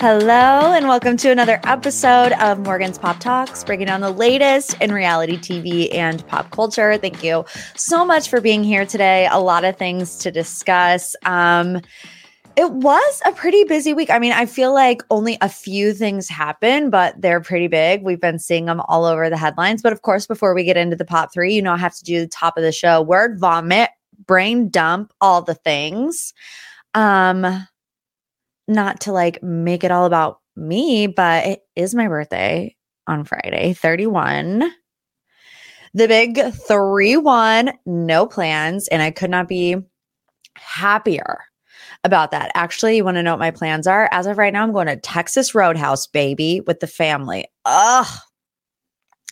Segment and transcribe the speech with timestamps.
[0.00, 4.92] Hello, and welcome to another episode of Morgan's Pop Talks, breaking down the latest in
[4.92, 6.96] reality TV and pop culture.
[6.96, 7.44] Thank you
[7.76, 9.28] so much for being here today.
[9.30, 11.14] A lot of things to discuss.
[11.26, 11.82] Um,
[12.56, 14.08] it was a pretty busy week.
[14.08, 18.02] I mean, I feel like only a few things happen, but they're pretty big.
[18.02, 19.82] We've been seeing them all over the headlines.
[19.82, 22.04] But of course, before we get into the pop three, you know, I have to
[22.04, 23.90] do the top of the show word vomit,
[24.24, 26.32] brain dump, all the things.
[26.94, 27.66] Um,
[28.70, 32.76] not to like make it all about me, but it is my birthday
[33.06, 34.70] on Friday, 31.
[35.92, 38.88] The big 3 1, no plans.
[38.88, 39.76] And I could not be
[40.54, 41.40] happier
[42.04, 42.50] about that.
[42.54, 44.08] Actually, you want to know what my plans are?
[44.12, 47.46] As of right now, I'm going to Texas Roadhouse, baby, with the family.
[47.64, 48.06] Ugh.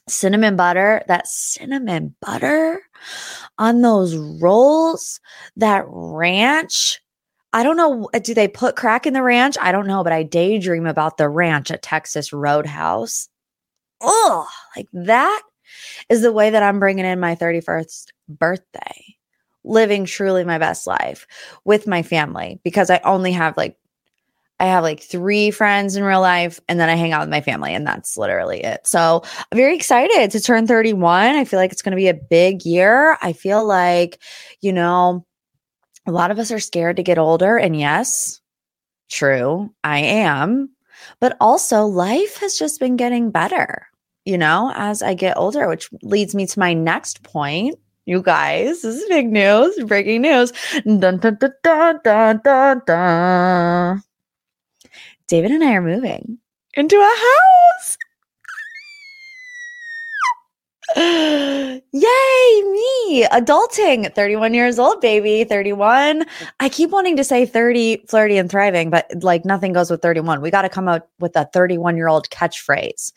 [0.09, 2.81] Cinnamon butter, that cinnamon butter
[3.59, 5.21] on those rolls,
[5.57, 7.01] that ranch
[7.53, 8.11] I don't know.
[8.13, 9.57] Uh, do they put crack in the ranch?
[9.61, 13.29] I don't know, but I daydream about the ranch at Texas Roadhouse.
[14.01, 14.47] Oh,
[14.77, 15.43] like that
[16.09, 19.17] is the way that I'm bringing in my 31st birthday,
[19.65, 21.27] living truly my best life
[21.65, 23.77] with my family because I only have like,
[24.61, 27.41] I have like three friends in real life and then I hang out with my
[27.41, 28.87] family and that's literally it.
[28.87, 31.37] So I'm very excited to turn 31.
[31.37, 33.17] I feel like it's going to be a big year.
[33.23, 34.19] I feel like,
[34.61, 35.25] you know,
[36.09, 37.59] a lot of us are scared to get older.
[37.59, 38.41] And yes,
[39.11, 40.71] true, I am.
[41.21, 43.87] But also, life has just been getting better,
[44.25, 47.79] you know, as I get older, which leads me to my next point.
[48.07, 50.51] You guys, this is big news, breaking news.
[50.85, 54.03] Dun, dun, dun, dun, dun, dun.
[55.29, 56.39] David and I are moving
[56.73, 57.15] into a
[57.79, 57.99] house.
[60.97, 66.25] Yay, me, adulting, 31 years old, baby, 31.
[66.61, 70.41] I keep wanting to say 30, flirty, and thriving, but like nothing goes with 31.
[70.41, 73.13] We got to come out with a 31 year old catchphrase.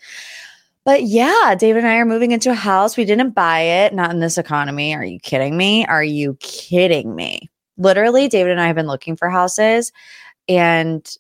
[0.84, 2.98] But yeah, David and I are moving into a house.
[2.98, 4.96] We didn't buy it, not in this economy.
[4.96, 5.86] Are you kidding me?
[5.86, 7.50] Are you kidding me?
[7.78, 9.92] Literally, David and I have been looking for houses
[10.50, 11.18] and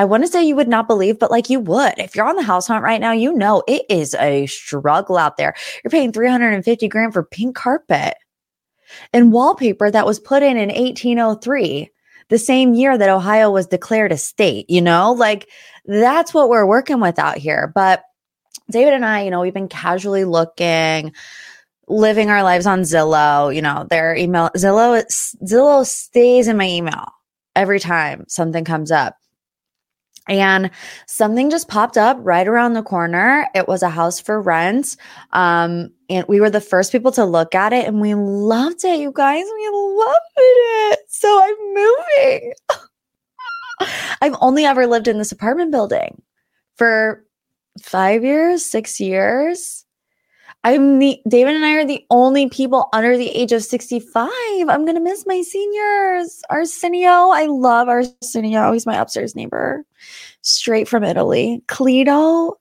[0.00, 1.92] I want to say you would not believe, but like you would.
[1.98, 5.36] If you're on the house hunt right now, you know it is a struggle out
[5.36, 5.54] there.
[5.84, 8.14] You're paying 350 grand for pink carpet
[9.12, 11.90] and wallpaper that was put in in 1803,
[12.30, 15.12] the same year that Ohio was declared a state, you know?
[15.12, 15.50] Like
[15.84, 17.70] that's what we're working with out here.
[17.74, 18.02] But
[18.70, 21.12] David and I, you know, we've been casually looking,
[21.88, 25.04] living our lives on Zillow, you know, their email Zillow
[25.44, 27.12] Zillow stays in my email
[27.54, 29.16] every time something comes up.
[30.30, 30.70] And
[31.06, 33.48] something just popped up right around the corner.
[33.54, 34.96] It was a house for rent.
[35.32, 39.00] Um, and we were the first people to look at it and we loved it,
[39.00, 39.44] you guys.
[39.44, 41.00] We loved it.
[41.08, 42.52] So I'm moving.
[44.22, 46.22] I've only ever lived in this apartment building
[46.76, 47.24] for
[47.82, 49.79] five years, six years.
[50.62, 54.28] I'm the David and I are the only people under the age of 65.
[54.68, 56.42] I'm gonna miss my seniors.
[56.50, 58.72] Arsenio, I love Arsenio.
[58.72, 59.86] He's my upstairs neighbor,
[60.42, 61.62] straight from Italy.
[61.66, 62.56] Cleto,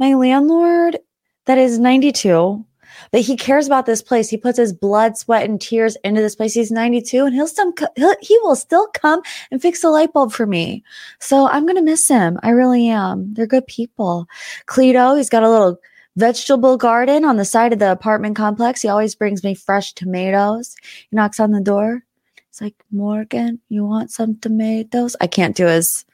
[0.00, 0.98] my landlord,
[1.44, 2.64] that is 92.
[3.12, 4.28] But he cares about this place.
[4.28, 6.54] He puts his blood, sweat, and tears into this place.
[6.54, 9.22] He's 92, and he'll still he'll, he will still come
[9.52, 10.82] and fix a light bulb for me.
[11.20, 12.40] So I'm gonna miss him.
[12.42, 13.32] I really am.
[13.34, 14.26] They're good people.
[14.66, 15.78] Cleto, he's got a little
[16.16, 18.82] vegetable garden on the side of the apartment complex.
[18.82, 20.76] He always brings me fresh tomatoes.
[21.10, 22.04] He knocks on the door.
[22.48, 25.16] It's like, Morgan, you want some tomatoes?
[25.20, 26.04] I can't do his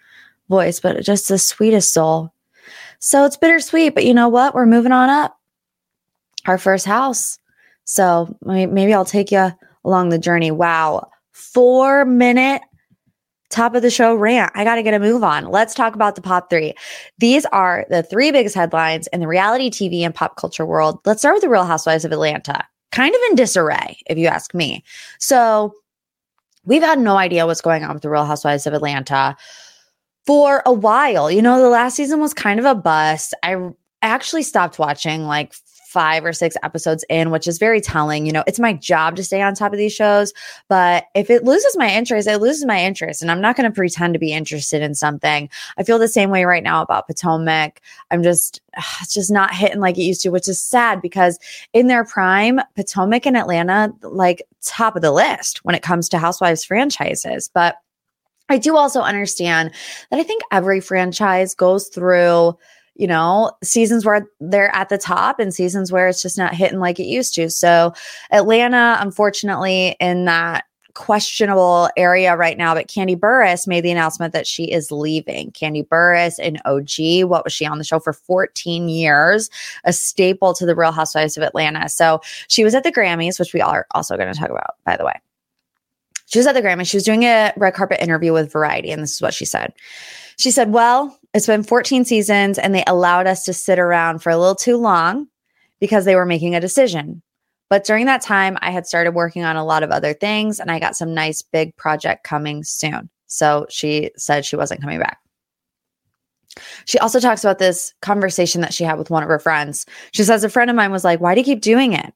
[0.49, 2.33] voice, but just the sweetest soul.
[3.01, 4.55] So it's bittersweet, but you know what?
[4.55, 5.37] We're moving on up.
[6.47, 7.39] Our first house.
[7.85, 9.51] So maybe I'll take you
[9.85, 10.51] along the journey.
[10.51, 11.11] Wow.
[11.33, 12.63] Four minute
[13.51, 14.53] top of the show rant.
[14.55, 15.47] I got to get a move on.
[15.47, 16.75] Let's talk about the pop three.
[17.19, 21.01] These are the three biggest headlines in the reality TV and pop culture world.
[21.05, 22.65] Let's start with the Real Housewives of Atlanta.
[22.93, 24.85] Kind of in disarray, if you ask me.
[25.19, 25.75] So
[26.65, 29.37] we've had no idea what's going on with the Real Housewives of Atlanta
[30.27, 31.31] for a while.
[31.31, 33.35] You know, the last season was kind of a bust.
[33.43, 33.57] I
[34.03, 35.55] actually stopped watching like
[35.99, 38.25] five or six episodes in, which is very telling.
[38.25, 40.33] You know, it's my job to stay on top of these shows,
[40.69, 43.21] but if it loses my interest, it loses my interest.
[43.21, 45.51] And I'm not going to pretend to be interested in something.
[45.77, 47.83] I feel the same way right now about Potomac.
[48.13, 48.63] I'm just,
[49.03, 51.37] it's just not hitting like it used to, which is sad because
[51.73, 56.19] in their prime, Potomac and Atlanta, like top of the list when it comes to
[56.19, 57.51] Housewives franchises.
[57.53, 57.75] But
[58.49, 59.73] I do also understand
[60.13, 62.57] that I think every franchise goes through,
[62.99, 66.81] you know, seasons where they're at the top and seasons where it's just not hitting
[66.81, 67.49] like it used to.
[67.49, 67.95] So,
[68.31, 70.65] Atlanta, unfortunately, in that
[70.95, 75.53] questionable area right now, but Kandi Burruss made the announcement that she is leaving.
[75.53, 79.49] Kandi Burruss in OG, what was she on the show for 14 years?
[79.85, 81.89] A staple to the Real Housewives of Atlanta.
[81.89, 84.97] So she was at the Grammys, which we are also going to talk about, by
[84.97, 85.15] the way
[86.29, 86.89] she was at the Grammys.
[86.89, 89.73] She was doing a red carpet interview with Variety, and this is what she said.
[90.37, 94.31] She said, Well, it's been 14 seasons, and they allowed us to sit around for
[94.31, 95.29] a little too long
[95.81, 97.23] because they were making a decision.
[97.71, 100.71] But during that time, I had started working on a lot of other things, and
[100.71, 103.11] I got some nice big project coming soon.
[103.27, 105.19] So she said she wasn't coming back.
[106.87, 109.85] She also talks about this conversation that she had with one of her friends.
[110.13, 112.13] She says, A friend of mine was like, Why do you keep doing it?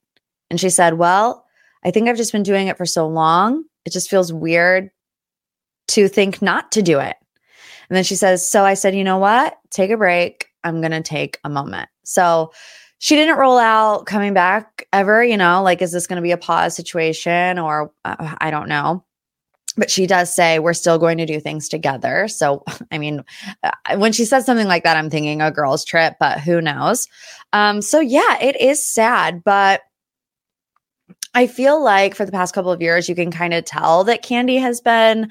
[0.50, 1.44] And she said, Well,
[1.84, 4.90] I think I've just been doing it for so long it just feels weird
[5.88, 7.16] to think not to do it.
[7.88, 9.58] And then she says, So I said, you know what?
[9.70, 10.48] Take a break.
[10.64, 11.88] I'm going to take a moment.
[12.04, 12.52] So
[12.98, 16.30] she didn't roll out coming back ever, you know, like, is this going to be
[16.30, 19.04] a pause situation or uh, I don't know.
[19.76, 22.28] But she does say, we're still going to do things together.
[22.28, 22.62] So,
[22.92, 23.24] I mean,
[23.64, 27.08] uh, when she says something like that, I'm thinking a girl's trip, but who knows?
[27.52, 29.80] Um, so, yeah, it is sad, but
[31.34, 34.22] I feel like for the past couple of years, you can kind of tell that
[34.22, 35.30] Kandi has been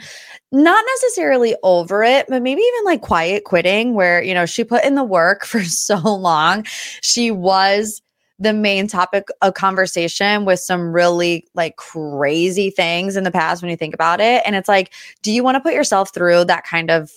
[0.51, 4.83] not necessarily over it, but maybe even like quiet quitting, where, you know, she put
[4.83, 6.65] in the work for so long.
[7.01, 8.01] She was
[8.39, 13.69] the main topic of conversation with some really like crazy things in the past when
[13.69, 14.41] you think about it.
[14.43, 17.11] And it's like, do you want to put yourself through that kind of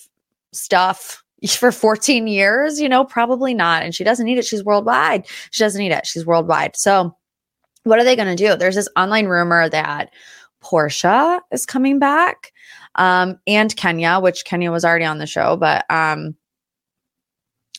[0.52, 2.78] stuff for 14 years?
[2.78, 3.82] You know, probably not.
[3.82, 4.44] And she doesn't need it.
[4.44, 5.26] She's worldwide.
[5.50, 6.06] She doesn't need it.
[6.06, 6.76] She's worldwide.
[6.76, 7.16] So,
[7.84, 8.56] what are they going to do?
[8.56, 10.10] There's this online rumor that
[10.62, 12.52] Porsha is coming back
[12.96, 16.34] um, and Kenya, which Kenya was already on the show, but um,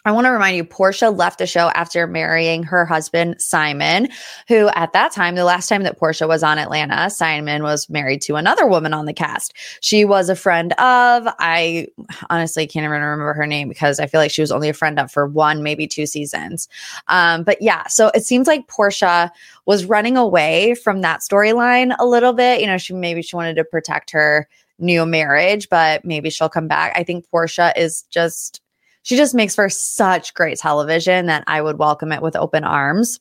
[0.05, 4.07] I want to remind you, Porsha left the show after marrying her husband, Simon,
[4.47, 8.21] who at that time, the last time that Porsha was on Atlanta, Simon was married
[8.21, 9.55] to another woman on the cast.
[9.81, 11.87] She was a friend of, I
[12.29, 14.99] honestly can't even remember her name because I feel like she was only a friend
[14.99, 16.69] of for one, maybe two seasons.
[17.07, 19.31] Um, but yeah, so it seems like Porsha
[19.65, 22.61] was running away from that storyline a little bit.
[22.61, 24.47] You know, she maybe she wanted to protect her
[24.77, 26.93] new marriage, but maybe she'll come back.
[26.95, 28.61] I think Porsha is just
[29.05, 33.19] she just makes for such great television that I would welcome it with open arms.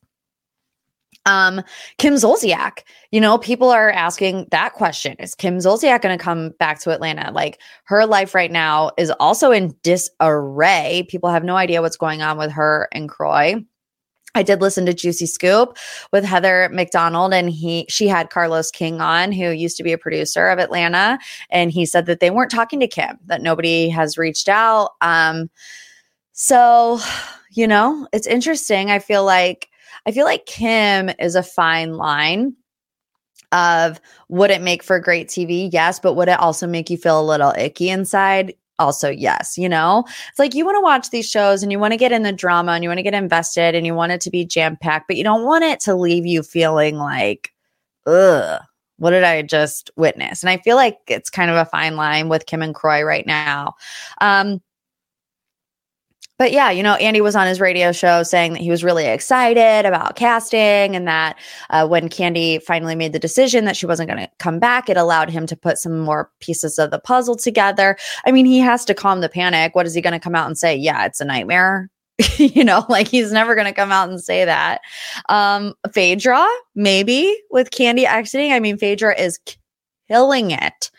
[1.26, 1.62] Um,
[1.98, 5.14] Kim Zolciak, you know, people are asking that question.
[5.18, 7.30] Is Kim Zolciak going to come back to Atlanta?
[7.32, 11.06] Like her life right now is also in disarray.
[11.10, 13.56] People have no idea what's going on with her and Kroy.
[14.34, 15.76] I did listen to Juicy Scoop
[16.12, 19.98] with Heather McDonald and he she had Carlos King on who used to be a
[19.98, 21.18] producer of Atlanta
[21.50, 25.48] and he said that they weren't talking to Kim that nobody has reached out um
[26.32, 26.98] so
[27.52, 29.68] you know it's interesting I feel like
[30.06, 32.54] I feel like Kim is a fine line
[33.52, 35.70] of would it make for great TV?
[35.72, 38.54] Yes, but would it also make you feel a little icky inside?
[38.78, 40.04] Also yes you know?
[40.28, 42.32] It's like you want to watch these shows and you want to get in the
[42.32, 45.08] drama and you want to get invested and you want it to be jam packed
[45.08, 47.52] but you don't want it to leave you feeling like
[48.06, 48.60] ugh
[48.98, 50.42] what did i just witness?
[50.42, 53.26] And i feel like it's kind of a fine line with kim and Kroy right
[53.26, 53.74] now.
[54.20, 54.60] Um
[56.38, 59.06] but yeah, you know, Andy was on his radio show saying that he was really
[59.06, 61.38] excited about casting and that
[61.70, 64.96] uh, when Kandi finally made the decision that she wasn't going to come back, it
[64.96, 67.96] allowed him to put some more pieces of the puzzle together.
[68.26, 69.76] I mean, he has to calm the panic.
[69.76, 70.74] What is he going to come out and say?
[70.74, 71.88] Yeah, it's a nightmare.
[72.38, 74.80] you know, like he's never going to come out and say that.
[75.28, 78.52] Um, Phaedra, maybe with Kandi exiting.
[78.52, 79.38] I mean, Phaedra is
[80.08, 80.90] killing it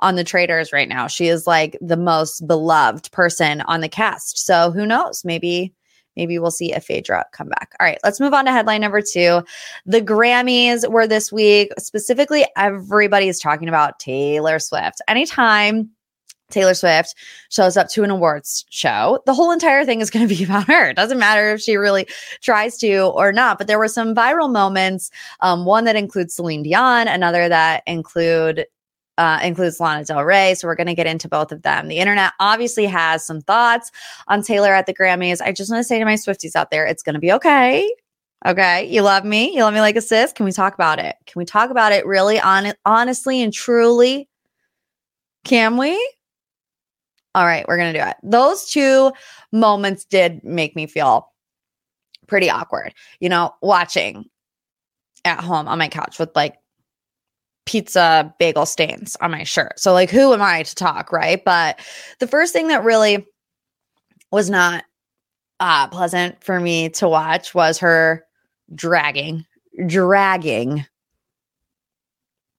[0.00, 1.06] on the Traitors right now.
[1.06, 4.38] She is like the most beloved person on the cast.
[4.38, 5.24] So who knows?
[5.24, 5.72] Maybe
[6.16, 7.74] maybe we'll see a Phaedra come back.
[7.80, 9.42] All right, let's move on to headline number two.
[9.86, 11.72] The Grammys were this week.
[11.78, 15.00] Specifically, everybody is talking about Taylor Swift.
[15.08, 15.90] Anytime
[16.50, 17.14] Taylor Swift
[17.50, 20.68] shows up to an awards show, the whole entire thing is going to be about
[20.68, 20.90] her.
[20.90, 22.06] It doesn't matter if she really
[22.40, 23.58] tries to or not.
[23.58, 25.10] But there were some viral moments.
[25.40, 28.66] Um, one that includes Celine Dion, another that include
[29.18, 30.54] uh, includes Lana Del Rey.
[30.54, 31.88] So we're going to get into both of them.
[31.88, 33.90] The internet obviously has some thoughts
[34.28, 35.40] on Taylor at the Grammys.
[35.40, 37.90] I just want to say to my Swifties out there, it's going to be okay.
[38.46, 38.86] Okay.
[38.90, 39.54] You love me.
[39.54, 40.32] You love me like a sis.
[40.32, 41.16] Can we talk about it?
[41.26, 44.28] Can we talk about it really on honestly and truly?
[45.44, 45.92] Can we?
[47.34, 48.16] All right, we're going to do it.
[48.22, 49.12] Those two
[49.50, 51.32] moments did make me feel
[52.28, 52.94] pretty awkward.
[53.18, 54.26] You know, watching
[55.24, 56.56] at home on my couch with like
[57.66, 59.78] pizza bagel stains on my shirt.
[59.78, 61.42] So, like, who am I to talk, right?
[61.44, 61.78] But
[62.18, 63.26] the first thing that really
[64.30, 64.84] was not
[65.60, 68.24] uh, pleasant for me to watch was her
[68.74, 69.46] dragging,
[69.86, 70.84] dragging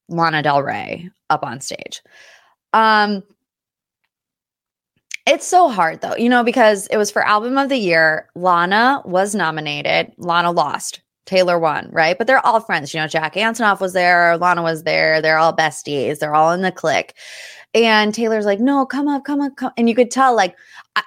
[0.07, 2.01] Lana Del Rey up on stage.
[2.73, 3.23] Um,
[5.25, 8.29] it's so hard though, you know, because it was for album of the year.
[8.35, 10.11] Lana was nominated.
[10.17, 11.01] Lana lost.
[11.25, 12.17] Taylor won, right?
[12.17, 12.93] But they're all friends.
[12.93, 15.21] You know, Jack Antonoff was there, Lana was there.
[15.21, 16.19] They're all besties.
[16.19, 17.15] They're all in the clique.
[17.73, 19.71] And Taylor's like, no, come up, come up, come.
[19.75, 20.55] And you could tell, like,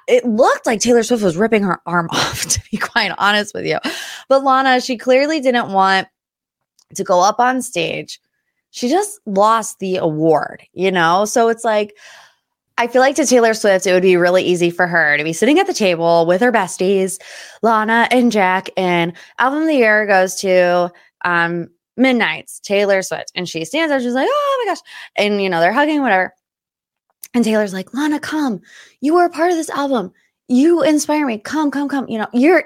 [0.07, 3.65] it looked like Taylor Swift was ripping her arm off, to be quite honest with
[3.65, 3.79] you.
[4.29, 6.09] But Lana, she clearly didn't want
[6.95, 8.21] to go up on stage.
[8.71, 11.25] She just lost the award, you know?
[11.25, 11.97] So it's like,
[12.79, 15.33] I feel like to Taylor Swift, it would be really easy for her to be
[15.33, 17.21] sitting at the table with her besties,
[17.61, 20.91] Lana and Jack, and album of the year goes to
[21.25, 23.33] um, Midnights, Taylor Swift.
[23.35, 24.81] And she stands up, she's like, oh my gosh.
[25.17, 26.33] And, you know, they're hugging, whatever.
[27.35, 28.61] And Taylor's like, Lana, come.
[29.01, 30.13] You were a part of this album.
[30.47, 31.39] You inspire me.
[31.39, 32.09] Come, come, come.
[32.09, 32.65] You know, you're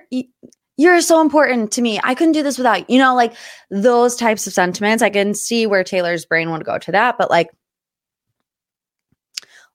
[0.77, 1.99] you're so important to me.
[2.05, 2.97] I couldn't do this without you.
[2.97, 3.35] You know, like
[3.71, 5.03] those types of sentiments.
[5.03, 7.51] I can see where Taylor's brain would go to that, but like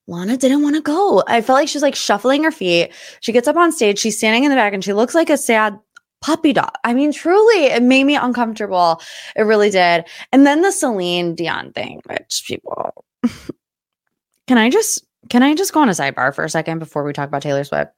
[0.08, 1.24] Lana didn't want to go.
[1.28, 2.94] I felt like she was like shuffling her feet.
[3.20, 5.38] She gets up on stage, she's standing in the back, and she looks like a
[5.38, 5.78] sad
[6.22, 6.72] puppy dog.
[6.84, 9.02] I mean, truly, it made me uncomfortable.
[9.36, 10.06] It really did.
[10.32, 13.06] And then the Celine Dion thing, which people
[14.48, 17.14] can I just can I just go on a sidebar for a second before we
[17.14, 17.92] talk about Taylor Swift?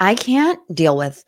[0.00, 1.24] I can't deal with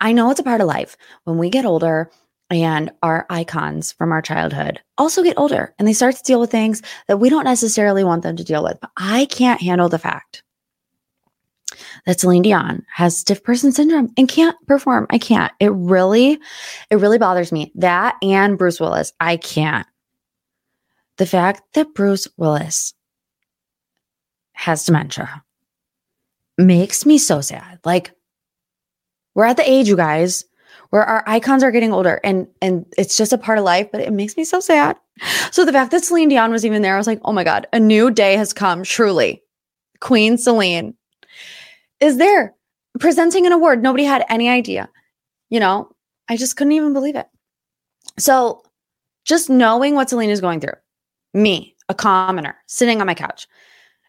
[0.00, 0.96] I know it's a part of life.
[1.24, 2.10] When we get older,
[2.50, 6.50] and our icons from our childhood also get older and they start to deal with
[6.50, 8.78] things that we don't necessarily want them to deal with.
[8.80, 10.42] But I can't handle the fact
[12.06, 15.06] that Celine Dion has stiff person syndrome and can't perform.
[15.10, 15.52] I can't.
[15.60, 16.38] It really,
[16.90, 17.70] it really bothers me.
[17.74, 19.86] That and Bruce Willis, I can't.
[21.18, 22.94] The fact that Bruce Willis
[24.52, 25.44] has dementia
[26.56, 27.78] makes me so sad.
[27.84, 28.12] Like,
[29.34, 30.44] we're at the age, you guys,
[30.90, 34.00] where our icons are getting older and and it's just a part of life, but
[34.00, 34.96] it makes me so sad.
[35.50, 37.66] So the fact that Celine Dion was even there, I was like, oh my God,
[37.72, 39.42] a new day has come, truly.
[40.00, 40.94] Queen Celine
[42.00, 42.54] is there
[43.00, 43.82] presenting an award.
[43.82, 44.88] Nobody had any idea.
[45.50, 45.90] You know,
[46.28, 47.26] I just couldn't even believe it.
[48.18, 48.62] So
[49.24, 50.74] just knowing what Celine is going through,
[51.34, 53.46] me, a commoner, sitting on my couch.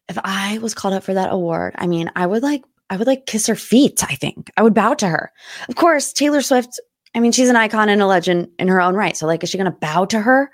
[0.07, 3.07] If I was called up for that award, I mean, I would like I would
[3.07, 4.51] like kiss her feet, I think.
[4.57, 5.31] I would bow to her.
[5.67, 6.79] Of course, Taylor Swift,
[7.15, 9.15] I mean, she's an icon and a legend in her own right.
[9.15, 10.51] So, like, is she going to bow to her?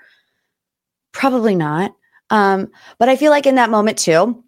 [1.12, 1.94] Probably not.
[2.30, 4.42] Um, but I feel like in that moment, too,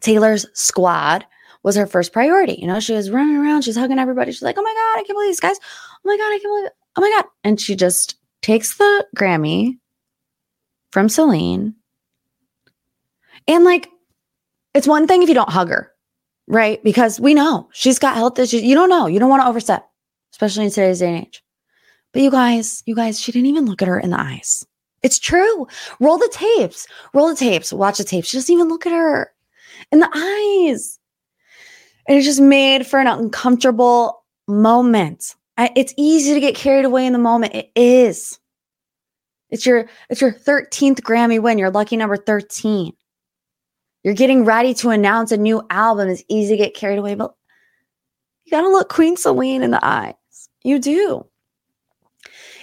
[0.00, 1.24] Taylor's squad
[1.62, 2.56] was her first priority.
[2.60, 4.32] You know, she was running around, she's hugging everybody.
[4.32, 5.56] She's like, oh my God, I can't believe these guys.
[5.60, 6.70] Oh my God, I can't believe.
[6.96, 7.24] Oh my God.
[7.44, 9.78] And she just takes the Grammy
[10.92, 11.74] from Celine.
[13.48, 13.88] And like,
[14.74, 15.92] it's one thing if you don't hug her
[16.48, 16.82] right?
[16.82, 18.62] Because we know she's got health issues.
[18.62, 19.06] You don't know.
[19.06, 19.88] You don't want to overstep,
[20.32, 21.42] especially in today's day and age.
[22.12, 24.64] But you guys, you guys, she didn't even look at her in the eyes.
[25.02, 25.66] It's true.
[26.00, 26.86] Roll the tapes.
[27.12, 27.72] Roll the tapes.
[27.72, 28.28] Watch the tapes.
[28.28, 29.32] She doesn't even look at her
[29.92, 30.98] in the eyes.
[32.08, 35.34] And it just made for an uncomfortable moment.
[35.58, 37.54] It's easy to get carried away in the moment.
[37.54, 38.38] It is.
[39.50, 41.58] It's your it's your 13th Grammy win.
[41.58, 42.92] You're lucky number 13.
[44.06, 46.08] You're getting ready to announce a new album.
[46.08, 47.34] It's easy to get carried away, but
[48.44, 50.14] you got to look Queen Celine in the eyes.
[50.62, 51.26] You do.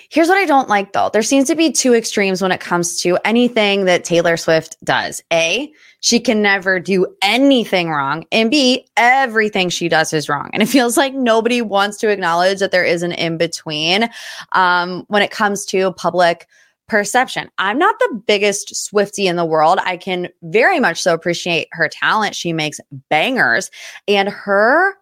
[0.10, 1.10] Here's what I don't like though.
[1.12, 5.22] There seems to be two extremes when it comes to anything that Taylor Swift does.
[5.34, 5.70] A,
[6.00, 8.24] she can never do anything wrong.
[8.32, 10.50] And B, everything she does is wrong.
[10.54, 14.10] And it feels like nobody wants to acknowledge that there is an in between
[14.54, 16.48] um, when it comes to public
[16.94, 17.50] perception.
[17.58, 19.80] I'm not the biggest Swifty in the world.
[19.84, 22.36] I can very much so appreciate her talent.
[22.36, 23.72] She makes bangers
[24.08, 24.94] and her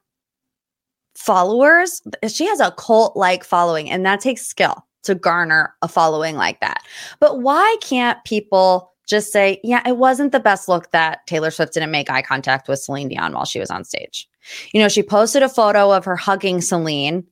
[1.16, 6.38] followers, she has a cult like following, and that takes skill to garner a following
[6.38, 6.82] like that.
[7.20, 11.74] But why can't people just say, yeah, it wasn't the best look that Taylor Swift
[11.74, 14.30] didn't make eye contact with Celine Dion while she was on stage?
[14.72, 17.26] You know, she posted a photo of her hugging Celine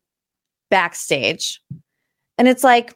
[0.69, 1.61] backstage.
[2.37, 2.93] And it's like,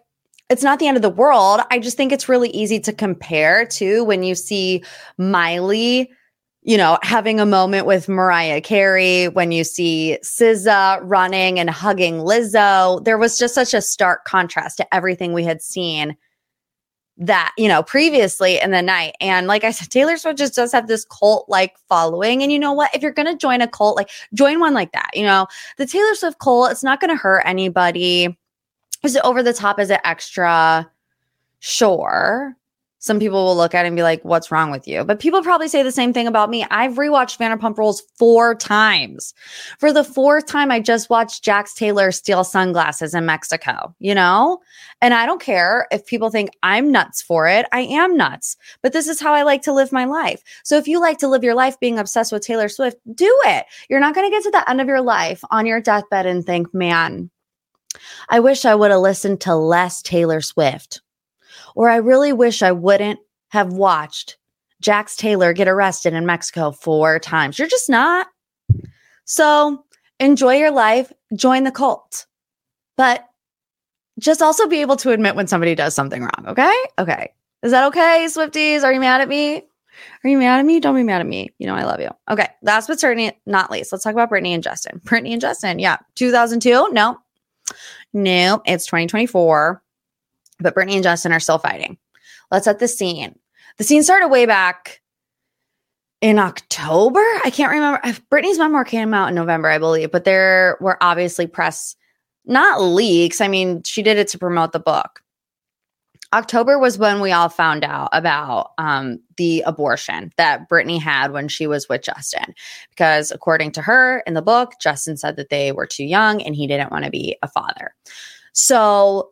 [0.54, 1.62] it's not the end of the world.
[1.72, 4.84] I just think it's really easy to compare to when you see
[5.18, 6.10] Miley
[6.66, 12.20] you know, having a moment with Mariah Carey, when you see SZA running and hugging
[12.20, 16.16] Lizzo, there was just such a stark contrast to everything we had seen
[17.18, 19.14] that, you know, previously in the night.
[19.20, 22.42] And like I said, Taylor Swift just does have this cult like following.
[22.42, 22.96] And you know what?
[22.96, 25.12] If you're going to join a cult, like join one like that.
[25.14, 28.38] You know, the Taylor Swift cult, it's not going to hurt anybody.
[29.04, 29.80] Is it over the top?
[29.80, 30.90] Is it extra?
[31.60, 32.58] Sure
[33.04, 35.04] some people will look at it and be like, what's wrong with you?
[35.04, 36.66] But people probably say the same thing about me.
[36.72, 39.34] I've rewatched Vanderpump Rules four times.
[39.78, 44.62] For the fourth time, I just watched Jax Taylor steal sunglasses in Mexico, you know?
[45.02, 47.66] And I don't care if people think I'm nuts for it.
[47.74, 50.42] I am nuts, but this is how I like to live my life.
[50.64, 53.66] So if you like to live your life being obsessed with Taylor Swift, do it.
[53.90, 56.46] You're not going to get to the end of your life on your deathbed and
[56.46, 57.30] think, man,
[58.30, 61.02] I wish I would have listened to less Taylor Swift
[61.76, 63.20] or I really wish I wouldn't
[63.50, 64.38] have watched
[64.82, 67.58] Jax Taylor get arrested in Mexico four times.
[67.58, 68.28] You're just not.
[69.26, 69.84] So
[70.20, 72.26] enjoy your life, join the cult,
[72.98, 73.28] but
[74.20, 76.46] just also be able to admit when somebody does something wrong.
[76.48, 76.74] Okay.
[77.00, 77.30] Okay.
[77.64, 78.84] Is that okay, Swifties?
[78.84, 79.64] Are you mad at me?
[80.24, 80.80] Are you mad at me?
[80.80, 81.54] Don't be mad at me.
[81.60, 82.10] You know, I love you.
[82.30, 82.48] Okay.
[82.62, 85.00] Last but certainly not least, let's talk about Britney and Justin.
[85.06, 85.80] Britney and Justin.
[85.80, 85.98] Yeah.
[86.16, 86.90] 2002.
[86.92, 87.18] No,
[88.14, 89.84] no, it's 2024
[90.60, 91.98] but Britney and Justin are still fighting.
[92.52, 93.38] Let's set the scene.
[93.78, 95.02] The scene started way back
[96.22, 97.24] in October.
[97.44, 98.00] I can't remember.
[98.32, 101.96] Britney's memoir came out in November, I believe, but there were obviously press,
[102.46, 103.42] not leaks.
[103.42, 105.23] I mean, she did it to promote the book.
[106.34, 111.48] October was when we all found out about um, the abortion that Britney had when
[111.48, 112.56] she was with Justin.
[112.90, 116.56] Because according to her in the book, Justin said that they were too young and
[116.56, 117.94] he didn't want to be a father.
[118.52, 119.30] So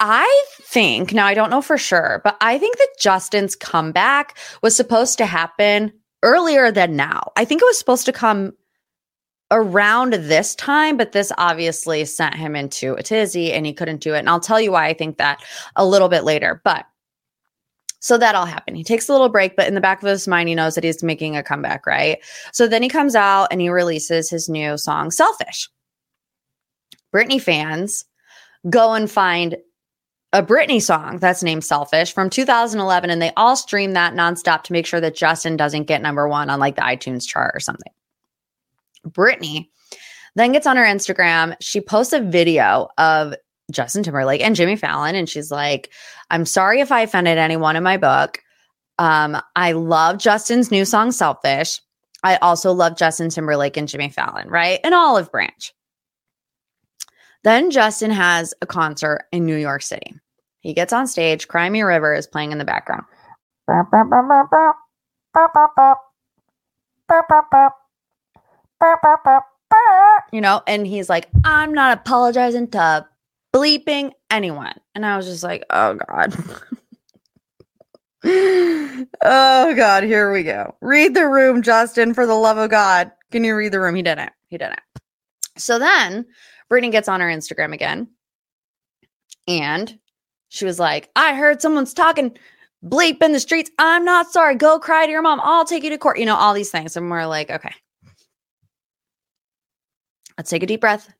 [0.00, 4.74] I think, now I don't know for sure, but I think that Justin's comeback was
[4.74, 5.92] supposed to happen
[6.22, 7.32] earlier than now.
[7.36, 8.52] I think it was supposed to come
[9.50, 14.14] around this time, but this obviously sent him into a tizzy and he couldn't do
[14.14, 14.18] it.
[14.18, 15.42] And I'll tell you why I think that
[15.76, 16.60] a little bit later.
[16.64, 16.86] But
[18.00, 18.76] so that all happened.
[18.76, 20.84] He takes a little break, but in the back of his mind, he knows that
[20.84, 22.18] he's making a comeback, right?
[22.52, 25.68] So then he comes out and he releases his new song, Selfish.
[27.12, 28.04] Britney fans
[28.70, 29.56] go and find
[30.32, 34.72] a Britney song that's named Selfish from 2011, and they all stream that nonstop to
[34.72, 37.92] make sure that Justin doesn't get number one on like the iTunes chart or something.
[39.10, 39.68] Britney
[40.34, 41.56] then gets on her Instagram.
[41.60, 43.34] She posts a video of
[43.70, 45.90] Justin Timberlake and Jimmy Fallon, and she's like,
[46.30, 48.40] I'm sorry if I offended anyone in my book.
[48.98, 51.80] Um, I love Justin's new song, Selfish.
[52.24, 54.80] I also love Justin Timberlake and Jimmy Fallon, right?
[54.82, 55.74] And Olive Branch.
[57.44, 60.14] Then Justin has a concert in New York City.
[60.60, 63.04] He gets on stage, Cry Me River is playing in the background.
[70.32, 73.06] You know, and he's like, I'm not apologizing to
[73.54, 74.74] bleeping anyone.
[74.94, 76.36] And I was just like, oh God.
[79.22, 80.74] oh God, here we go.
[80.80, 83.10] Read the room, Justin, for the love of God.
[83.30, 83.94] Can you read the room?
[83.94, 84.32] He didn't.
[84.48, 84.80] He didn't.
[85.56, 86.26] So then
[86.70, 88.08] Britney gets on her Instagram again.
[89.46, 89.98] And
[90.48, 92.36] she was like, I heard someone's talking
[92.84, 93.70] bleep in the streets.
[93.78, 94.54] I'm not sorry.
[94.54, 95.40] Go cry to your mom.
[95.42, 96.18] I'll take you to court.
[96.18, 96.96] You know, all these things.
[96.96, 97.74] And we're like, okay.
[100.38, 101.12] Let's take a deep breath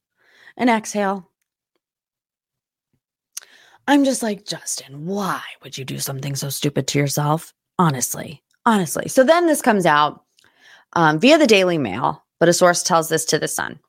[0.56, 1.28] and exhale.
[3.88, 7.52] I'm just like, Justin, why would you do something so stupid to yourself?
[7.78, 9.08] Honestly, honestly.
[9.08, 10.24] So then this comes out
[10.92, 13.80] um, via the Daily Mail, but a source tells this to the Sun.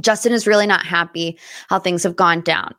[0.00, 2.74] Justin is really not happy how things have gone down.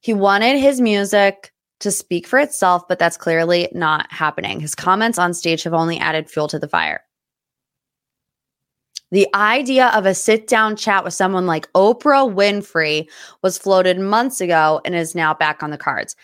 [0.00, 4.60] He wanted his music to speak for itself, but that's clearly not happening.
[4.60, 7.02] His comments on stage have only added fuel to the fire.
[9.10, 13.08] The idea of a sit down chat with someone like Oprah Winfrey
[13.42, 16.14] was floated months ago and is now back on the cards.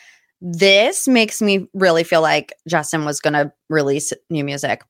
[0.41, 4.83] This makes me really feel like Justin was going to release new music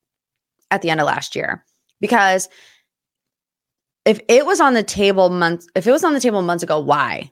[0.69, 1.63] at the end of last year
[2.01, 2.49] because
[4.05, 6.79] if it was on the table months if it was on the table months ago
[6.79, 7.31] why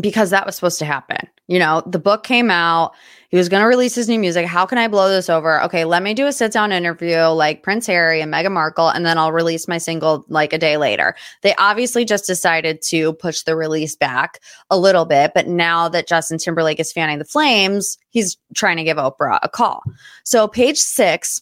[0.00, 2.92] because that was supposed to happen you know the book came out
[3.30, 4.44] he was going to release his new music.
[4.44, 5.62] How can i blow this over?
[5.62, 9.06] Okay let me do a sit down interview like prince harry and meghan markle and
[9.06, 11.14] then i'll release my single like a day later.
[11.42, 14.40] They obviously just decided to push the release back
[14.70, 18.84] a little bit but now that justin timberlake is fanning the flames he's trying to
[18.84, 19.82] give oprah a call.
[20.24, 21.40] So page six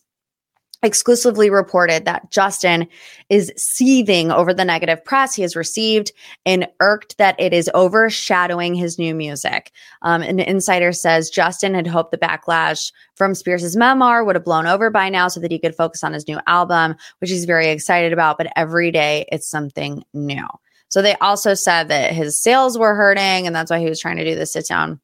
[0.83, 2.87] exclusively reported that Justin
[3.29, 6.13] is seething over the negative press he has received
[6.47, 9.73] and irked that it is overshadowing his new music.
[10.03, 14.67] Um, an insider says Justin had hoped the backlash from Spears' memoir would have blown
[14.67, 17.69] over by now so that he could focus on his new album, which he's very
[17.69, 18.39] excited about.
[18.39, 20.47] But every day it's something new.
[20.91, 24.17] So they also said that his sales were hurting, and that's why he was trying
[24.17, 25.01] to do the sit down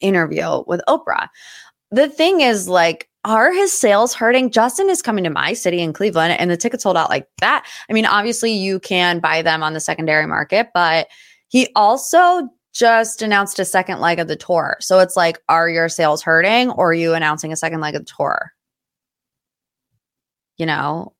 [0.00, 1.28] interview with Oprah.
[1.90, 4.50] The thing is, like, are his sales hurting?
[4.50, 7.66] Justin is coming to my city in Cleveland and the tickets sold out like that.
[7.88, 11.08] I mean, obviously, you can buy them on the secondary market, but
[11.48, 14.78] he also just announced a second leg of the tour.
[14.80, 18.06] So it's like, are your sales hurting or are you announcing a second leg of
[18.06, 18.52] the tour?
[20.56, 21.12] You know,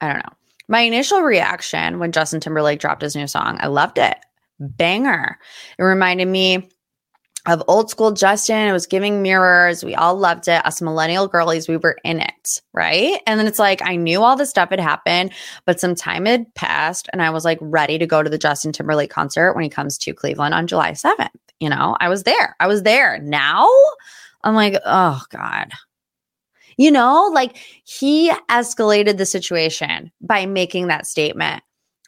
[0.00, 0.32] I don't know.
[0.68, 4.16] My initial reaction when Justin Timberlake dropped his new song, I loved it.
[4.58, 5.38] Banger.
[5.78, 6.68] It reminded me
[7.46, 8.68] of old school Justin.
[8.68, 9.84] It was giving mirrors.
[9.84, 10.64] We all loved it.
[10.64, 12.60] Us millennial girlies, we were in it.
[12.72, 13.20] Right.
[13.26, 15.32] And then it's like, I knew all this stuff had happened,
[15.66, 18.72] but some time had passed and I was like ready to go to the Justin
[18.72, 21.28] Timberlake concert when he comes to Cleveland on July 7th.
[21.60, 22.56] You know, I was there.
[22.60, 23.18] I was there.
[23.20, 23.68] Now
[24.42, 25.72] I'm like, oh God.
[26.76, 31.62] You know, like he escalated the situation by making that statement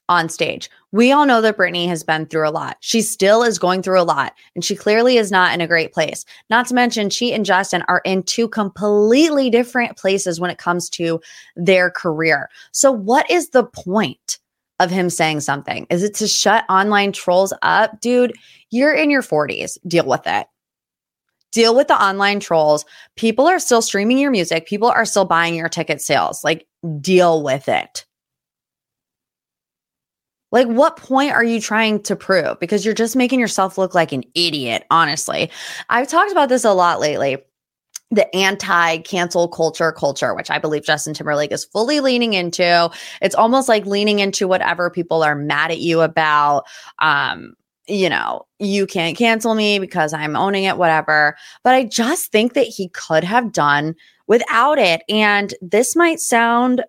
[0.09, 0.71] on stage.
[0.93, 2.77] We all know that Britney has been through a lot.
[2.81, 5.93] She still is going through a lot, and she clearly is not in a great
[5.93, 6.25] place.
[6.49, 10.89] Not to mention, she and Justin are in two completely different places when it comes
[10.91, 11.21] to
[11.57, 12.49] their career.
[12.73, 14.39] So, what is the point
[14.79, 15.87] of him saying something?
[15.91, 18.01] Is it to shut online trolls up?
[18.01, 18.33] Dude,
[18.71, 19.79] you're in your 40s.
[19.87, 20.47] Deal with it
[21.53, 22.85] deal with the online trolls.
[23.17, 26.45] People are still streaming your music, people are still buying your ticket sales.
[26.45, 26.67] Like,
[27.01, 28.05] deal with it.
[30.57, 32.59] Like, what point are you trying to prove?
[32.61, 35.51] Because you're just making yourself look like an idiot, honestly.
[35.91, 37.37] I've talked about this a lot lately
[38.11, 42.91] the anti cancel culture culture, which I believe Justin Timberlake is fully leaning into.
[43.21, 46.65] It's almost like leaning into whatever people are mad at you about.
[47.01, 47.53] Um,
[47.87, 51.37] you know, you can't cancel me because I'm owning it, whatever.
[51.65, 53.95] But I just think that he could have done
[54.27, 55.03] without it.
[55.11, 56.83] And this might sound,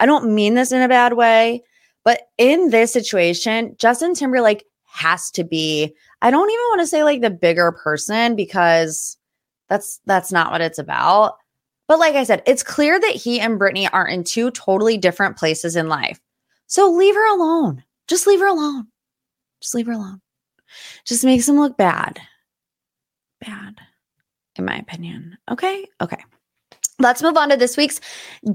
[0.00, 1.62] I don't mean this in a bad way,
[2.04, 7.04] but in this situation, Justin Timberlake has to be, I don't even want to say
[7.04, 9.16] like the bigger person because
[9.68, 11.36] that's that's not what it's about.
[11.86, 15.36] But like I said, it's clear that he and Britney are in two totally different
[15.36, 16.20] places in life.
[16.66, 17.82] So leave her alone.
[18.06, 18.86] Just leave her alone.
[19.60, 20.20] Just leave her alone.
[21.04, 22.20] Just makes him look bad.
[23.40, 23.80] Bad,
[24.56, 25.36] in my opinion.
[25.50, 25.86] Okay.
[26.00, 26.22] Okay.
[27.00, 27.98] Let's move on to this week's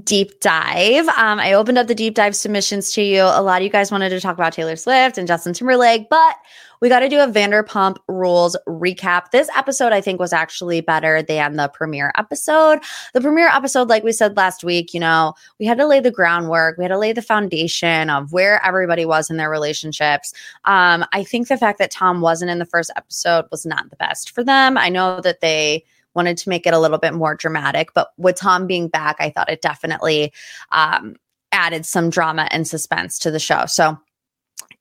[0.04, 1.08] deep dive.
[1.08, 3.22] Um, I opened up the deep dive submissions to you.
[3.22, 6.36] A lot of you guys wanted to talk about Taylor Swift and Justin Timberlake, but
[6.80, 9.32] we got to do a Vanderpump Rules recap.
[9.32, 12.78] This episode, I think, was actually better than the premiere episode.
[13.14, 16.12] The premiere episode, like we said last week, you know, we had to lay the
[16.12, 20.32] groundwork, we had to lay the foundation of where everybody was in their relationships.
[20.66, 23.96] Um, I think the fact that Tom wasn't in the first episode was not the
[23.96, 24.78] best for them.
[24.78, 25.84] I know that they
[26.16, 27.94] wanted to make it a little bit more dramatic.
[27.94, 30.32] But with Tom being back, I thought it definitely
[30.72, 31.14] um,
[31.52, 33.66] added some drama and suspense to the show.
[33.66, 33.96] So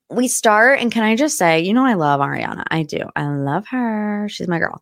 [0.10, 2.63] we start, and can I just say, you know, I love Ariana.
[2.71, 3.02] I do.
[3.15, 4.28] I love her.
[4.30, 4.82] She's my girl.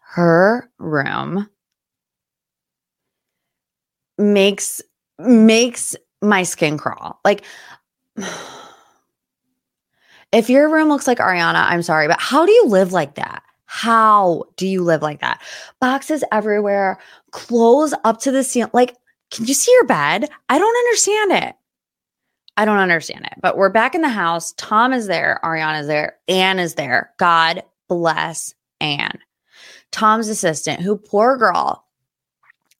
[0.00, 1.48] Her room
[4.18, 4.82] makes
[5.18, 7.20] makes my skin crawl.
[7.24, 7.44] Like
[10.32, 13.42] if your room looks like Ariana, I'm sorry, but how do you live like that?
[13.72, 15.40] How do you live like that?
[15.80, 16.98] Boxes everywhere,
[17.30, 18.72] clothes up to the ceiling.
[18.74, 18.96] Like,
[19.30, 20.28] can you see your bed?
[20.48, 21.54] I don't understand it.
[22.56, 23.34] I don't understand it.
[23.40, 24.52] But we're back in the house.
[24.56, 25.38] Tom is there.
[25.44, 26.16] Ariana is there.
[26.26, 27.12] Anne is there.
[27.18, 29.20] God bless Anne.
[29.92, 31.84] Tom's assistant, who, poor girl,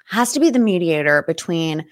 [0.09, 1.87] has to be the mediator between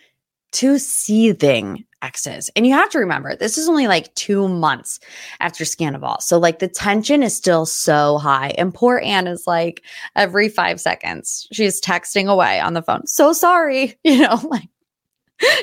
[0.51, 2.51] two seething exes.
[2.57, 5.01] And you have to remember, this is only like two months
[5.41, 6.23] after Scandoval.
[6.23, 8.55] So, like, the tension is still so high.
[8.59, 9.83] And poor Anne is like,
[10.17, 13.07] every five seconds, she's texting away on the phone.
[13.07, 13.97] So sorry.
[14.05, 14.69] You know, like,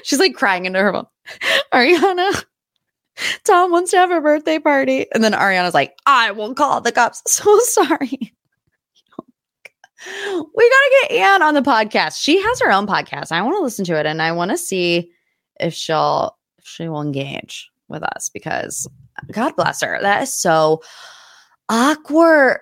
[0.03, 1.07] she's like crying into her phone.
[1.73, 2.45] Ariana,
[3.43, 5.07] Tom wants to have a birthday party.
[5.13, 7.21] And then Ariana's like, I will call the cops.
[7.27, 8.33] So sorry.
[10.07, 12.21] we got to get Anne on the podcast.
[12.21, 13.31] She has her own podcast.
[13.31, 15.11] I want to listen to it and I want to see
[15.59, 18.87] if she'll if she will engage with us because
[19.31, 19.99] God bless her.
[20.01, 20.81] That is so
[21.69, 22.59] awkward.